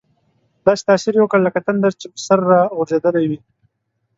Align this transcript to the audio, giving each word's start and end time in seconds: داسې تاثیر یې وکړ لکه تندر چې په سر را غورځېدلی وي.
داسې 0.65 0.83
تاثیر 0.89 1.13
یې 1.15 1.21
وکړ 1.23 1.39
لکه 1.47 1.59
تندر 1.67 1.91
چې 2.01 2.07
په 2.13 2.19
سر 2.25 2.39
را 2.49 2.61
غورځېدلی 2.75 3.25
وي. 3.29 3.39